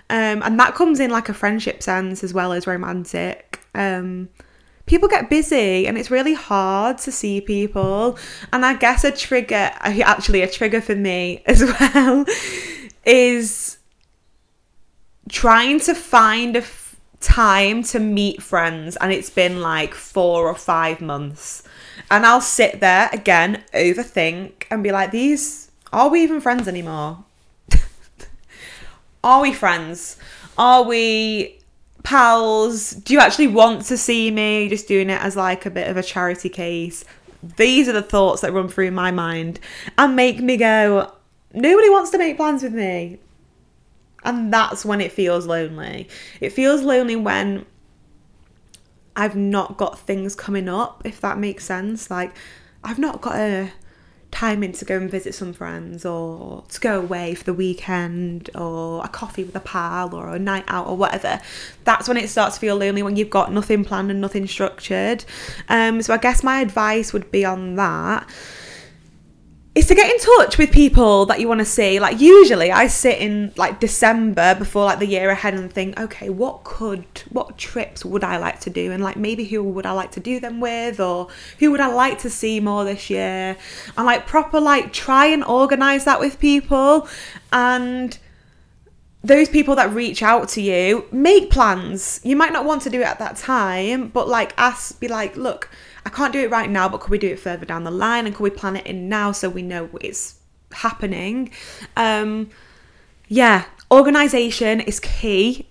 Um, 0.10 0.42
and 0.44 0.60
that 0.60 0.76
comes 0.76 1.00
in 1.00 1.12
like 1.12 1.30
a 1.30 1.34
friendship 1.34 1.84
sense 1.84 2.24
as 2.24 2.34
well 2.34 2.54
as 2.54 2.68
romantic. 2.68 3.60
Um, 3.74 4.30
people 4.86 5.08
get 5.08 5.30
busy 5.30 5.88
and 5.88 5.98
it's 5.98 6.12
really 6.12 6.34
hard 6.34 6.98
to 7.00 7.12
see 7.12 7.42
people. 7.42 8.18
And 8.54 8.66
I 8.66 8.76
guess 8.76 9.04
a 9.04 9.12
trigger, 9.12 9.72
actually, 9.82 10.42
a 10.42 10.50
trigger 10.50 10.82
for 10.82 10.96
me 10.96 11.44
as 11.46 11.64
well, 11.64 12.26
is 13.06 13.78
trying 15.30 15.80
to 15.82 15.94
find 15.96 16.56
a 16.56 16.62
time 17.26 17.82
to 17.82 18.00
meet 18.00 18.42
friends 18.42 18.96
and 18.98 19.12
it's 19.12 19.32
been 19.32 19.60
like 19.60 19.96
four 19.96 20.48
or 20.48 20.54
five 20.54 21.02
months. 21.02 21.64
And 22.12 22.24
I'll 22.24 22.40
sit 22.40 22.80
there 22.82 23.10
again, 23.12 23.64
overthink, 23.74 24.66
and 24.70 24.84
be 24.84 24.92
like, 24.92 25.10
these 25.10 25.72
are 25.92 26.10
we 26.10 26.22
even 26.24 26.40
friends 26.40 26.68
anymore? 26.68 27.24
are 29.24 29.42
we 29.42 29.54
friends? 29.54 30.18
Are 30.56 30.84
we 30.84 31.60
pals? 32.04 32.92
Do 32.92 33.14
you 33.14 33.20
actually 33.20 33.48
want 33.48 33.86
to 33.86 33.98
see 33.98 34.30
me? 34.30 34.70
Just 34.70 34.88
doing 34.88 35.10
it 35.10 35.20
as 35.22 35.36
like 35.36 35.66
a 35.66 35.72
bit 35.72 35.90
of 35.90 35.98
a 35.98 36.04
charity 36.04 36.50
case. 36.50 37.04
These 37.58 37.90
are 37.90 37.94
the 37.94 38.04
thoughts 38.04 38.42
that 38.42 38.54
run 38.54 38.68
through 38.68 38.92
my 38.92 39.10
mind 39.10 39.60
and 39.98 40.16
make 40.16 40.42
me 40.42 40.58
go, 40.58 41.12
nobody 41.54 41.90
wants 41.90 42.12
to 42.12 42.20
make 42.20 42.38
plans 42.38 42.62
with 42.62 42.74
me. 42.74 43.18
And 44.26 44.52
that's 44.52 44.84
when 44.84 45.00
it 45.00 45.12
feels 45.12 45.46
lonely. 45.46 46.10
It 46.42 46.50
feels 46.50 46.82
lonely 46.82 47.16
when 47.16 47.66
I've 49.16 49.36
not 49.36 49.78
got 49.78 50.00
things 50.00 50.36
coming 50.36 50.68
up, 50.68 51.04
if 51.06 51.22
that 51.22 51.38
makes 51.38 51.64
sense. 51.64 52.12
Like, 52.12 52.36
I've 52.84 53.00
not 53.00 53.22
got 53.22 53.36
a 53.36 53.72
timing 54.32 54.74
to 54.74 54.84
go 54.84 54.98
and 54.98 55.10
visit 55.10 55.34
some 55.34 55.54
friends 55.54 56.06
or 56.06 56.66
to 56.68 56.80
go 56.82 57.00
away 57.00 57.34
for 57.36 57.46
the 57.46 57.54
weekend 57.54 58.50
or 58.54 59.02
a 59.06 59.08
coffee 59.08 59.46
with 59.46 59.56
a 59.56 59.62
pal 59.62 60.14
or 60.14 60.36
a 60.36 60.40
night 60.40 60.66
out 60.68 60.88
or 60.88 60.98
whatever. 60.98 61.40
That's 61.86 62.10
when 62.10 62.18
it 62.18 62.28
starts 62.30 62.56
to 62.56 62.60
feel 62.60 62.76
lonely 62.76 63.02
when 63.02 63.16
you've 63.16 63.30
got 63.30 63.54
nothing 63.54 63.86
planned 63.86 64.12
and 64.12 64.20
nothing 64.20 64.48
structured. 64.48 65.24
Um, 65.70 66.02
so 66.02 66.14
I 66.14 66.18
guess 66.18 66.44
my 66.44 66.60
advice 66.60 67.14
would 67.14 67.32
be 67.32 67.46
on 67.46 67.76
that 67.76 68.30
is 69.76 69.88
to 69.88 69.94
get 69.94 70.10
in 70.10 70.18
touch 70.20 70.58
with 70.58 70.72
people 70.72 71.26
that 71.26 71.42
you 71.42 71.50
want 71.50 71.60
to 71.60 71.66
see. 71.66 72.00
Like 72.00 72.22
usually 72.22 72.72
I 72.72 72.88
sit 72.88 73.20
in 73.20 73.52
like 73.58 73.82
December 73.82 74.56
before 74.56 74.86
like 74.86 75.00
the 75.00 75.06
year 75.06 75.30
ahead 75.30 75.54
and 75.54 75.72
think, 75.72 76.00
okay, 76.00 76.30
what 76.30 76.64
could 76.64 77.06
what 77.30 77.58
trips 77.58 78.06
would 78.06 78.24
I 78.24 78.38
like 78.38 78.62
to 78.62 78.70
do 78.70 78.94
and 78.94 79.04
like 79.04 79.18
maybe 79.18 79.44
who 79.44 79.62
would 79.62 79.86
I 79.86 79.92
like 79.92 80.12
to 80.12 80.22
do 80.22 80.40
them 80.40 80.62
with 80.62 81.02
or 81.02 81.28
who 81.60 81.72
would 81.72 81.82
I 81.82 81.88
like 81.88 82.20
to 82.20 82.30
see 82.30 82.62
more 82.62 82.86
this 82.86 83.10
year? 83.10 83.58
And 83.98 84.06
like 84.06 84.26
proper 84.26 84.62
like 84.62 84.94
try 84.94 85.26
and 85.26 85.44
organize 85.44 86.06
that 86.06 86.22
with 86.22 86.40
people 86.40 87.10
and 87.52 88.18
those 89.26 89.50
people 89.50 89.76
that 89.76 89.92
reach 89.92 90.22
out 90.22 90.48
to 90.50 90.62
you, 90.62 91.06
make 91.12 91.50
plans. 91.50 92.22
You 92.24 92.36
might 92.36 92.54
not 92.54 92.64
want 92.64 92.84
to 92.84 92.90
do 92.90 93.02
it 93.02 93.08
at 93.08 93.20
that 93.20 93.36
time, 93.36 94.10
but 94.10 94.30
like 94.30 94.54
ask, 94.58 95.00
be 95.00 95.08
like, 95.08 95.36
look, 95.36 95.70
I 96.06 96.10
can't 96.10 96.32
do 96.32 96.40
it 96.40 96.52
right 96.52 96.70
now, 96.70 96.88
but 96.88 97.02
could 97.02 97.12
we 97.12 97.18
do 97.18 97.30
it 97.30 97.40
further 97.40 97.66
down 97.66 97.84
the 97.84 97.92
line? 97.92 98.26
And 98.26 98.36
could 98.36 98.44
we 98.44 98.52
plan 98.52 98.76
it 98.76 98.86
in 98.86 99.10
now 99.10 99.32
so 99.32 99.50
we 99.50 99.62
know 99.62 99.90
it's 100.02 100.40
happening? 100.72 101.52
Um, 101.98 102.52
yeah, 103.28 103.66
organization 103.92 104.82
is 104.82 105.00
key 105.00 105.68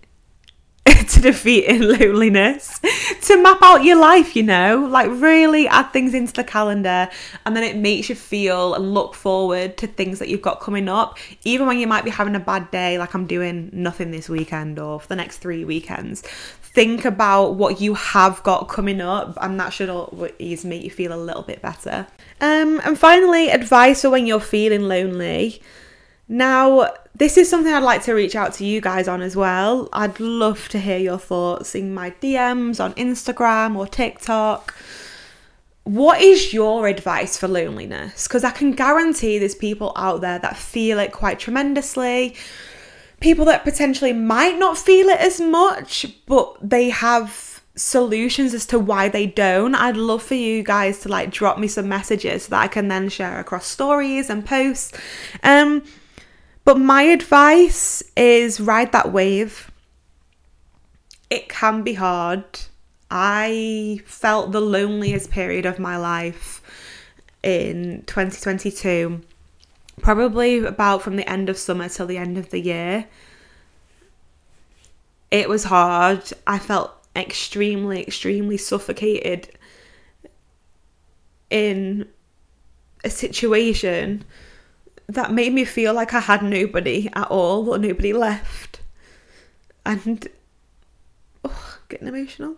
to 1.08 1.20
defeating 1.20 1.80
loneliness 1.88 2.80
to 3.22 3.42
map 3.42 3.58
out 3.62 3.84
your 3.84 3.96
life 3.96 4.36
you 4.36 4.42
know 4.42 4.86
like 4.90 5.08
really 5.10 5.66
add 5.68 5.90
things 5.92 6.12
into 6.12 6.32
the 6.34 6.44
calendar 6.44 7.08
and 7.44 7.56
then 7.56 7.64
it 7.64 7.76
makes 7.76 8.08
you 8.08 8.14
feel 8.14 8.74
and 8.74 8.92
look 8.92 9.14
forward 9.14 9.76
to 9.78 9.86
things 9.86 10.18
that 10.18 10.28
you've 10.28 10.42
got 10.42 10.60
coming 10.60 10.88
up 10.88 11.18
even 11.44 11.66
when 11.66 11.78
you 11.78 11.86
might 11.86 12.04
be 12.04 12.10
having 12.10 12.34
a 12.34 12.40
bad 12.40 12.70
day 12.70 12.98
like 12.98 13.14
i'm 13.14 13.26
doing 13.26 13.70
nothing 13.72 14.10
this 14.10 14.28
weekend 14.28 14.78
or 14.78 15.00
for 15.00 15.08
the 15.08 15.16
next 15.16 15.38
three 15.38 15.64
weekends 15.64 16.22
think 16.74 17.04
about 17.04 17.54
what 17.54 17.80
you 17.80 17.94
have 17.94 18.42
got 18.42 18.68
coming 18.68 19.00
up 19.00 19.38
and 19.40 19.58
that 19.58 19.72
should 19.72 19.88
always 19.88 20.64
make 20.64 20.82
you 20.82 20.90
feel 20.90 21.12
a 21.12 21.16
little 21.16 21.42
bit 21.42 21.62
better 21.62 22.06
um 22.40 22.80
and 22.84 22.98
finally 22.98 23.48
advice 23.48 24.02
for 24.02 24.10
when 24.10 24.26
you're 24.26 24.40
feeling 24.40 24.82
lonely 24.82 25.62
now 26.28 26.90
this 27.16 27.36
is 27.36 27.48
something 27.48 27.72
I'd 27.72 27.82
like 27.82 28.02
to 28.04 28.14
reach 28.14 28.34
out 28.34 28.54
to 28.54 28.64
you 28.64 28.80
guys 28.80 29.06
on 29.06 29.22
as 29.22 29.36
well. 29.36 29.88
I'd 29.92 30.18
love 30.18 30.68
to 30.70 30.80
hear 30.80 30.98
your 30.98 31.18
thoughts 31.18 31.74
in 31.74 31.94
my 31.94 32.10
DMs 32.10 32.82
on 32.82 32.92
Instagram 32.94 33.76
or 33.76 33.86
TikTok. 33.86 34.74
What 35.84 36.20
is 36.20 36.52
your 36.52 36.88
advice 36.88 37.38
for 37.38 37.46
loneliness? 37.46 38.26
Because 38.26 38.42
I 38.42 38.50
can 38.50 38.72
guarantee 38.72 39.38
there's 39.38 39.54
people 39.54 39.92
out 39.94 40.22
there 40.22 40.40
that 40.40 40.56
feel 40.56 40.98
it 40.98 41.12
quite 41.12 41.38
tremendously. 41.38 42.34
People 43.24 43.46
that 43.46 43.64
potentially 43.64 44.12
might 44.12 44.58
not 44.58 44.76
feel 44.76 45.08
it 45.08 45.18
as 45.18 45.40
much, 45.40 46.04
but 46.26 46.58
they 46.60 46.90
have 46.90 47.62
solutions 47.74 48.52
as 48.52 48.66
to 48.66 48.78
why 48.78 49.08
they 49.08 49.24
don't. 49.24 49.74
I'd 49.74 49.96
love 49.96 50.22
for 50.22 50.34
you 50.34 50.62
guys 50.62 50.98
to 51.00 51.08
like 51.08 51.30
drop 51.30 51.58
me 51.58 51.66
some 51.66 51.88
messages 51.88 52.48
that 52.48 52.60
I 52.60 52.68
can 52.68 52.88
then 52.88 53.08
share 53.08 53.40
across 53.40 53.66
stories 53.66 54.28
and 54.28 54.44
posts. 54.44 54.92
Um 55.42 55.84
but 56.66 56.78
my 56.78 57.04
advice 57.04 58.02
is 58.14 58.60
ride 58.60 58.92
that 58.92 59.10
wave. 59.10 59.70
It 61.30 61.48
can 61.48 61.82
be 61.82 61.94
hard. 61.94 62.44
I 63.10 64.00
felt 64.04 64.52
the 64.52 64.60
loneliest 64.60 65.30
period 65.30 65.64
of 65.64 65.78
my 65.78 65.96
life 65.96 66.60
in 67.42 68.04
2022, 68.06 69.22
probably 70.00 70.64
about 70.64 71.02
from 71.02 71.16
the 71.16 71.28
end 71.28 71.48
of 71.48 71.58
summer 71.58 71.88
till 71.88 72.06
the 72.06 72.18
end 72.18 72.38
of 72.38 72.50
the 72.50 72.60
year. 72.60 73.06
It 75.30 75.48
was 75.48 75.64
hard. 75.64 76.32
I 76.46 76.58
felt 76.58 76.92
extremely, 77.16 78.02
extremely 78.02 78.56
suffocated 78.56 79.48
in 81.50 82.08
a 83.04 83.10
situation 83.10 84.24
that 85.06 85.32
made 85.32 85.52
me 85.52 85.64
feel 85.64 85.92
like 85.92 86.14
I 86.14 86.20
had 86.20 86.42
nobody 86.42 87.08
at 87.14 87.28
all 87.28 87.68
or 87.68 87.78
nobody 87.78 88.12
left. 88.12 88.80
And 89.84 90.26
oh, 91.44 91.78
getting 91.88 92.08
emotional. 92.08 92.56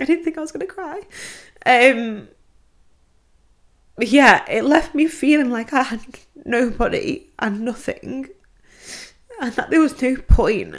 I 0.00 0.04
didn't 0.04 0.24
think 0.24 0.38
I 0.38 0.40
was 0.40 0.52
gonna 0.52 0.66
cry. 0.66 1.02
Um 1.66 2.28
yeah, 4.08 4.44
it 4.50 4.64
left 4.64 4.94
me 4.94 5.06
feeling 5.06 5.50
like 5.50 5.72
I 5.72 5.82
had 5.82 6.00
nobody 6.44 7.26
and 7.38 7.60
nothing. 7.60 8.28
And 9.40 9.52
that 9.54 9.70
there 9.70 9.80
was 9.80 10.00
no 10.00 10.16
point 10.16 10.76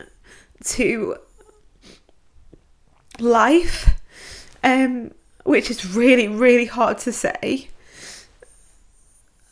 to 0.66 1.18
life. 3.20 3.90
Um, 4.64 5.12
which 5.44 5.70
is 5.70 5.96
really, 5.96 6.28
really 6.28 6.66
hard 6.66 6.98
to 7.00 7.12
say. 7.12 7.68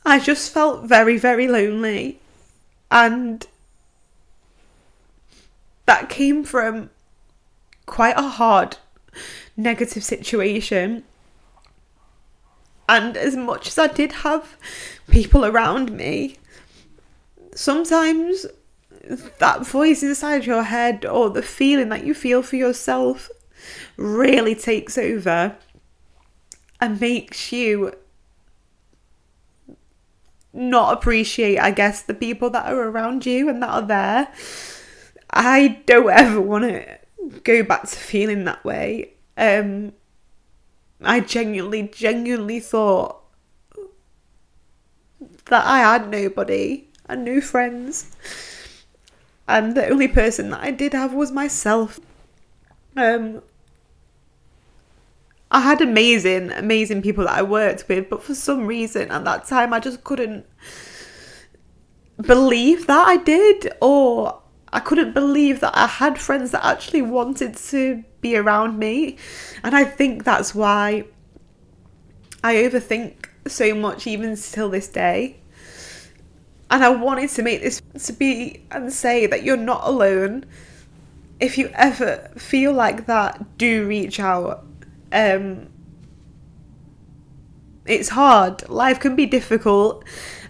I 0.05 0.19
just 0.19 0.51
felt 0.51 0.85
very, 0.85 1.17
very 1.17 1.47
lonely. 1.47 2.19
And 2.89 3.45
that 5.85 6.09
came 6.09 6.43
from 6.43 6.89
quite 7.85 8.17
a 8.17 8.23
hard 8.23 8.77
negative 9.57 10.03
situation. 10.03 11.03
And 12.91 13.15
as 13.15 13.37
much 13.37 13.69
as 13.69 13.77
I 13.77 13.87
did 13.87 14.11
have 14.11 14.57
people 15.09 15.45
around 15.45 15.93
me, 15.93 16.35
sometimes 17.55 18.45
that 19.39 19.65
voice 19.65 20.03
inside 20.03 20.45
your 20.45 20.63
head 20.63 21.05
or 21.05 21.29
the 21.29 21.41
feeling 21.41 21.87
that 21.87 22.05
you 22.05 22.13
feel 22.13 22.43
for 22.43 22.57
yourself 22.57 23.29
really 23.95 24.55
takes 24.55 24.97
over 24.97 25.55
and 26.81 26.99
makes 26.99 27.53
you 27.53 27.93
not 30.51 30.91
appreciate, 30.91 31.59
I 31.59 31.71
guess, 31.71 32.01
the 32.01 32.13
people 32.13 32.49
that 32.49 32.65
are 32.65 32.89
around 32.89 33.25
you 33.25 33.47
and 33.47 33.63
that 33.63 33.69
are 33.69 33.81
there. 33.83 34.33
I 35.29 35.81
don't 35.85 36.09
ever 36.09 36.41
want 36.41 36.65
to 36.65 37.39
go 37.45 37.63
back 37.63 37.83
to 37.83 37.95
feeling 37.95 38.43
that 38.43 38.65
way. 38.65 39.13
Um, 39.37 39.93
I 41.03 41.19
genuinely, 41.19 41.89
genuinely 41.93 42.59
thought 42.59 43.21
that 45.45 45.65
I 45.65 45.79
had 45.79 46.09
nobody 46.09 46.87
and 47.07 47.25
no 47.25 47.41
friends. 47.41 48.15
And 49.47 49.75
the 49.75 49.89
only 49.89 50.07
person 50.07 50.51
that 50.51 50.61
I 50.61 50.71
did 50.71 50.93
have 50.93 51.13
was 51.13 51.31
myself. 51.31 51.99
Um, 52.95 53.41
I 55.49 55.59
had 55.59 55.81
amazing, 55.81 56.51
amazing 56.51 57.01
people 57.01 57.25
that 57.25 57.37
I 57.37 57.41
worked 57.41 57.85
with, 57.89 58.09
but 58.09 58.23
for 58.23 58.33
some 58.33 58.65
reason 58.65 59.11
at 59.11 59.25
that 59.25 59.45
time 59.45 59.73
I 59.73 59.79
just 59.79 60.03
couldn't 60.03 60.45
believe 62.21 62.87
that 62.87 63.07
I 63.07 63.17
did, 63.17 63.73
or 63.81 64.41
I 64.71 64.79
couldn't 64.79 65.13
believe 65.13 65.59
that 65.59 65.75
I 65.75 65.87
had 65.87 66.19
friends 66.19 66.51
that 66.51 66.63
actually 66.63 67.01
wanted 67.01 67.57
to 67.57 68.03
be 68.21 68.37
around 68.37 68.79
me. 68.79 69.17
And 69.63 69.75
I 69.75 69.83
think 69.83 70.23
that's 70.23 70.55
why 70.55 71.05
I 72.43 72.55
overthink 72.55 73.25
so 73.47 73.73
much, 73.75 74.07
even 74.07 74.35
till 74.35 74.69
this 74.69 74.87
day. 74.87 75.37
And 76.69 76.83
I 76.83 76.89
wanted 76.89 77.29
to 77.31 77.43
make 77.43 77.61
this 77.61 77.81
to 78.05 78.13
be 78.13 78.63
and 78.71 78.93
say 78.93 79.25
that 79.25 79.43
you're 79.43 79.57
not 79.57 79.81
alone. 79.83 80.45
If 81.39 81.57
you 81.57 81.69
ever 81.73 82.31
feel 82.37 82.71
like 82.71 83.07
that, 83.07 83.57
do 83.57 83.85
reach 83.87 84.19
out 84.19 84.65
um, 85.11 85.67
it's 87.85 88.09
hard. 88.09 88.67
Life 88.69 88.99
can 88.99 89.15
be 89.15 89.25
difficult, 89.25 90.03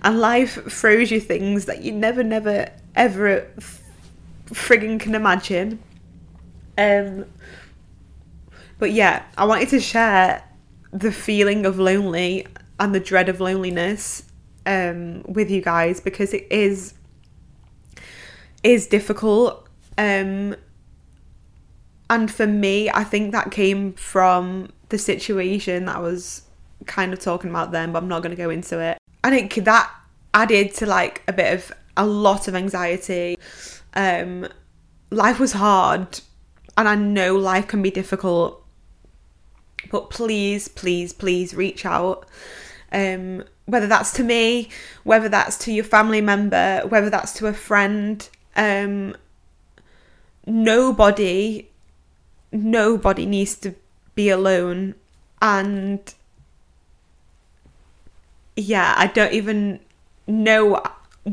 and 0.03 0.19
life 0.19 0.63
throws 0.71 1.11
you 1.11 1.19
things 1.19 1.65
that 1.65 1.81
you 1.81 1.91
never, 1.91 2.23
never, 2.23 2.69
ever 2.95 3.47
frigging 4.47 4.99
can 4.99 5.15
imagine. 5.15 5.79
Um, 6.77 7.25
but 8.81 8.91
yeah, 8.93 9.21
I 9.37 9.45
wanted 9.45 9.69
to 9.69 9.79
share 9.79 10.43
the 10.91 11.11
feeling 11.11 11.67
of 11.67 11.77
lonely 11.77 12.47
and 12.79 12.95
the 12.95 12.99
dread 12.99 13.29
of 13.29 13.39
loneliness 13.39 14.23
um, 14.65 15.21
with 15.27 15.51
you 15.51 15.61
guys 15.61 15.99
because 15.99 16.33
it 16.33 16.47
is 16.49 16.95
is 18.63 18.87
difficult. 18.87 19.67
Um, 19.99 20.55
and 22.09 22.31
for 22.31 22.47
me, 22.47 22.89
I 22.89 23.03
think 23.03 23.33
that 23.33 23.51
came 23.51 23.93
from 23.93 24.73
the 24.89 24.97
situation 24.97 25.85
that 25.85 25.97
I 25.97 25.99
was 25.99 26.41
kind 26.87 27.13
of 27.13 27.19
talking 27.19 27.51
about 27.51 27.71
then, 27.71 27.91
but 27.91 28.01
I'm 28.01 28.09
not 28.09 28.23
going 28.23 28.35
to 28.35 28.41
go 28.41 28.49
into 28.49 28.79
it. 28.79 28.97
I 29.23 29.29
think 29.29 29.53
that 29.63 29.91
added 30.33 30.73
to 30.77 30.87
like 30.87 31.21
a 31.27 31.33
bit 31.33 31.53
of 31.53 31.71
a 31.95 32.05
lot 32.07 32.47
of 32.47 32.55
anxiety. 32.55 33.37
Um, 33.93 34.47
life 35.11 35.39
was 35.39 35.51
hard, 35.51 36.19
and 36.75 36.87
I 36.87 36.95
know 36.95 37.35
life 37.35 37.67
can 37.67 37.83
be 37.83 37.91
difficult, 37.91 38.60
but 39.89 40.09
please, 40.09 40.67
please, 40.67 41.13
please 41.13 41.53
reach 41.53 41.85
out. 41.85 42.25
Um, 42.91 43.45
whether 43.65 43.87
that's 43.87 44.11
to 44.13 44.23
me, 44.23 44.69
whether 45.03 45.29
that's 45.29 45.57
to 45.59 45.71
your 45.71 45.85
family 45.85 46.21
member, 46.21 46.81
whether 46.89 47.09
that's 47.09 47.33
to 47.33 47.47
a 47.47 47.53
friend, 47.53 48.27
um, 48.55 49.15
nobody 50.45 51.67
nobody 52.51 53.25
needs 53.25 53.55
to 53.55 53.73
be 54.15 54.29
alone 54.29 54.93
and 55.41 56.13
yeah 58.55 58.93
i 58.97 59.07
don't 59.07 59.33
even 59.33 59.79
know 60.27 60.81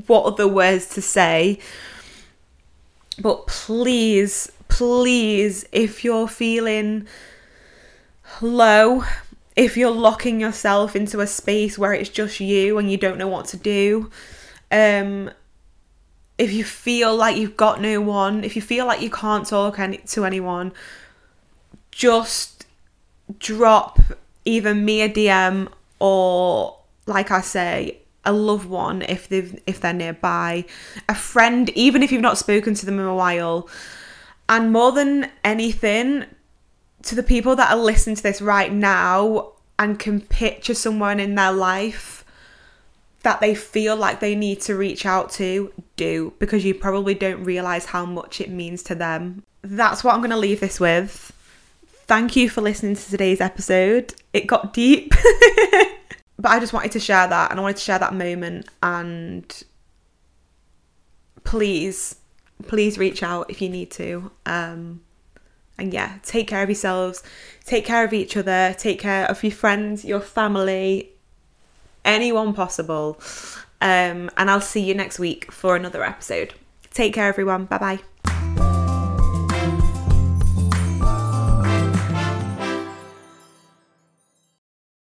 what 0.06 0.24
other 0.24 0.46
words 0.46 0.88
to 0.88 1.02
say 1.02 1.58
but 3.20 3.46
please 3.46 4.52
please 4.68 5.64
if 5.72 6.04
you're 6.04 6.28
feeling 6.28 7.06
low 8.41 9.05
if 9.57 9.77
you're 9.77 9.91
locking 9.91 10.41
yourself 10.41 10.95
into 10.95 11.21
a 11.21 11.27
space 11.27 11.79
where 11.79 11.93
it's 11.93 12.11
just 12.11 12.41
you 12.41 12.79
and 12.79 12.91
you 12.91 12.97
don't 12.97 13.19
know 13.19 13.29
what 13.29 13.47
to 13.47 13.57
do 13.57 14.11
um 14.71 15.31
if 16.38 16.53
you 16.53 16.62
feel 16.62 17.14
like 17.17 17.37
you've 17.37 17.57
got 17.57 17.81
no 17.81 18.01
one, 18.01 18.45
if 18.45 18.55
you 18.55 18.62
feel 18.62 18.87
like 18.87 19.03
you 19.03 19.11
can't 19.11 19.47
talk 19.47 19.79
any- 19.79 19.99
to 19.99 20.25
anyone, 20.25 20.73
just 21.91 22.64
drop 23.41 23.99
either 24.45 24.73
me 24.73 25.03
a 25.03 25.09
DM 25.09 25.69
or, 25.99 26.79
like 27.07 27.33
I 27.33 27.41
say, 27.41 27.99
a 28.25 28.33
loved 28.33 28.69
one 28.69 29.03
if 29.03 29.29
they've 29.29 29.61
if 29.67 29.81
they're 29.81 29.93
nearby, 29.93 30.64
a 31.09 31.14
friend, 31.14 31.71
even 31.71 32.03
if 32.03 32.12
you've 32.12 32.23
not 32.23 32.38
spoken 32.38 32.75
to 32.75 32.87
them 32.87 33.01
in 33.01 33.07
a 33.07 33.14
while. 33.14 33.69
And 34.49 34.73
more 34.73 34.93
than 34.93 35.31
anything, 35.43 36.25
to 37.02 37.14
the 37.14 37.22
people 37.22 37.56
that 37.56 37.70
are 37.70 37.78
listening 37.78 38.16
to 38.16 38.22
this 38.22 38.40
right 38.40 38.72
now 38.72 39.52
and 39.78 39.98
can 39.98 40.20
picture 40.20 40.74
someone 40.74 41.20
in 41.20 41.34
their 41.34 41.52
life 41.52 42.24
that 43.22 43.40
they 43.40 43.54
feel 43.54 43.96
like 43.96 44.20
they 44.20 44.34
need 44.34 44.61
to 44.62 44.74
reach 44.74 45.04
out 45.04 45.30
to, 45.32 45.72
do 45.96 46.32
because 46.38 46.64
you 46.64 46.74
probably 46.74 47.14
don't 47.14 47.44
realize 47.44 47.87
how 47.87 48.06
much 48.06 48.40
it 48.40 48.50
means 48.50 48.82
to 48.84 48.94
them. 48.94 49.42
That's 49.62 50.02
what 50.02 50.14
I'm 50.14 50.20
going 50.20 50.30
to 50.30 50.37
leave 50.37 50.61
this 50.61 50.80
with. 50.80 51.32
Thank 52.06 52.37
you 52.37 52.48
for 52.48 52.62
listening 52.62 52.96
to 52.96 53.11
today's 53.11 53.40
episode. 53.40 54.14
It 54.32 54.46
got 54.46 54.72
deep. 54.72 55.11
but 56.38 56.50
I 56.50 56.61
just 56.61 56.72
wanted 56.72 56.92
to 56.92 57.00
share 57.00 57.26
that 57.26 57.50
and 57.50 57.61
I 57.61 57.62
wanted 57.62 57.76
to 57.76 57.82
share 57.82 57.98
that 57.98 58.14
moment 58.14 58.68
and 58.82 59.62
please 61.44 62.16
please 62.66 62.98
reach 62.98 63.22
out 63.22 63.50
if 63.50 63.61
you 63.61 63.68
need 63.68 63.90
to. 63.92 64.30
Um 64.46 65.02
and 65.79 65.93
yeah, 65.93 66.19
take 66.23 66.49
care 66.49 66.62
of 66.62 66.69
yourselves, 66.69 67.23
take 67.64 67.85
care 67.85 68.05
of 68.05 68.12
each 68.12 68.37
other, 68.37 68.75
take 68.79 69.01
care 69.01 69.25
of 69.27 69.43
your 69.43 69.53
friends, 69.53 70.05
your 70.05 70.21
family, 70.21 71.11
anyone 72.05 72.53
possible. 72.53 73.21
Um, 73.81 74.31
and 74.37 74.51
I'll 74.51 74.61
see 74.61 74.83
you 74.83 74.95
next 74.95 75.19
week 75.19 75.53
for 75.53 75.77
another 75.77 76.03
episode. 76.03 76.55
Take 76.93 77.14
care, 77.14 77.29
everyone. 77.29 77.67
Bye 77.67 77.79
bye. 77.79 77.99